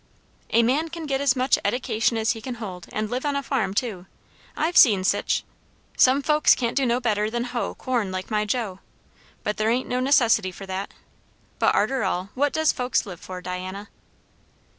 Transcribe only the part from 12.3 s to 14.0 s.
what does folks live for, Diana?"